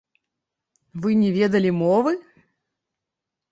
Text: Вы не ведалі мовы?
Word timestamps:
Вы 1.03 1.09
не 1.21 1.29
ведалі 1.37 1.71
мовы? 1.81 2.11